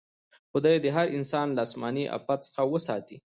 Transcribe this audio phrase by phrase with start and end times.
[0.53, 3.17] خدای دې هر انسان له اسماني افت څخه وساتي.